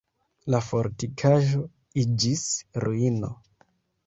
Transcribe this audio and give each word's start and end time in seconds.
La 0.53 0.61
fortikaĵo 0.67 1.61
iĝis 2.05 2.47
ruino. 2.87 3.31